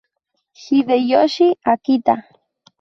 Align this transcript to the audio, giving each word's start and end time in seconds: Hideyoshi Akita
Hideyoshi 0.63 1.45
Akita 1.73 2.13